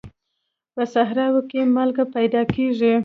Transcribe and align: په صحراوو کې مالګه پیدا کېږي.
په 0.73 0.83
صحراوو 0.93 1.41
کې 1.49 1.61
مالګه 1.75 2.05
پیدا 2.15 2.41
کېږي. 2.55 2.93